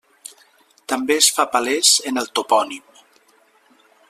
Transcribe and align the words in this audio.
També 0.93 1.17
es 1.23 1.27
fa 1.37 1.47
palès 1.57 1.93
en 2.13 2.19
el 2.25 2.33
topònim. 2.41 3.01